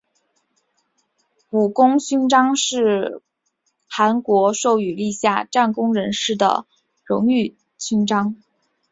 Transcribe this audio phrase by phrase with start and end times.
[1.51, 3.21] 武功勋章是
[3.87, 6.65] 韩国授予立下战功人士的
[7.05, 8.35] 荣誉勋章。